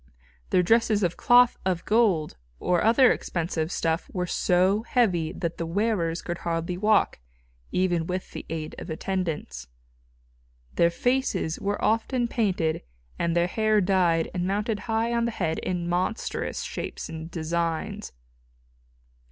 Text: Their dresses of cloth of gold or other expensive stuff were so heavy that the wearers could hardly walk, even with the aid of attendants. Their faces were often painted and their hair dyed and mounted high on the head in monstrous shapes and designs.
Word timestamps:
Their 0.49 0.63
dresses 0.63 1.03
of 1.03 1.15
cloth 1.15 1.59
of 1.63 1.85
gold 1.85 2.35
or 2.59 2.83
other 2.83 3.11
expensive 3.11 3.71
stuff 3.71 4.09
were 4.11 4.25
so 4.25 4.81
heavy 4.81 5.31
that 5.31 5.59
the 5.59 5.65
wearers 5.67 6.23
could 6.23 6.39
hardly 6.39 6.75
walk, 6.75 7.19
even 7.71 8.07
with 8.07 8.31
the 8.31 8.43
aid 8.49 8.73
of 8.79 8.89
attendants. 8.89 9.67
Their 10.73 10.89
faces 10.89 11.59
were 11.59 11.79
often 11.85 12.27
painted 12.27 12.81
and 13.19 13.35
their 13.35 13.45
hair 13.45 13.79
dyed 13.79 14.31
and 14.33 14.47
mounted 14.47 14.79
high 14.89 15.13
on 15.13 15.25
the 15.25 15.29
head 15.29 15.59
in 15.59 15.87
monstrous 15.87 16.63
shapes 16.63 17.07
and 17.07 17.29
designs. 17.29 18.11